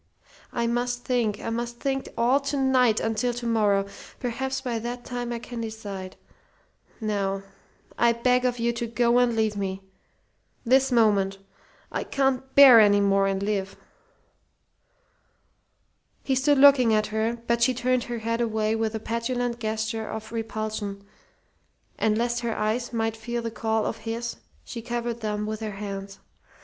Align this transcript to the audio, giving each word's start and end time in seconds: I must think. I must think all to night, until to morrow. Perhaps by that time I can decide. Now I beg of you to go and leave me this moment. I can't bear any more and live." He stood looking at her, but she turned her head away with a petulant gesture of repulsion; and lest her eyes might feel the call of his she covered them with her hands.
I 0.51 0.65
must 0.65 1.05
think. 1.05 1.39
I 1.39 1.51
must 1.51 1.79
think 1.79 2.07
all 2.17 2.39
to 2.39 2.57
night, 2.57 2.99
until 2.99 3.35
to 3.35 3.45
morrow. 3.45 3.85
Perhaps 4.19 4.61
by 4.61 4.79
that 4.79 5.05
time 5.05 5.31
I 5.31 5.37
can 5.37 5.61
decide. 5.61 6.15
Now 6.99 7.43
I 7.99 8.11
beg 8.11 8.43
of 8.43 8.57
you 8.57 8.73
to 8.73 8.87
go 8.87 9.19
and 9.19 9.35
leave 9.35 9.55
me 9.55 9.83
this 10.65 10.91
moment. 10.91 11.37
I 11.91 12.03
can't 12.03 12.55
bear 12.55 12.79
any 12.79 12.99
more 12.99 13.27
and 13.27 13.43
live." 13.43 13.75
He 16.23 16.33
stood 16.33 16.57
looking 16.57 16.95
at 16.95 17.13
her, 17.13 17.37
but 17.45 17.61
she 17.61 17.75
turned 17.75 18.05
her 18.05 18.17
head 18.17 18.41
away 18.41 18.75
with 18.75 18.95
a 18.95 18.99
petulant 18.99 19.59
gesture 19.59 20.07
of 20.09 20.31
repulsion; 20.31 21.03
and 21.99 22.17
lest 22.17 22.39
her 22.39 22.57
eyes 22.57 22.91
might 22.91 23.15
feel 23.15 23.43
the 23.43 23.51
call 23.51 23.85
of 23.85 23.97
his 23.97 24.37
she 24.63 24.81
covered 24.81 25.19
them 25.19 25.45
with 25.45 25.59
her 25.59 25.73
hands. 25.73 26.17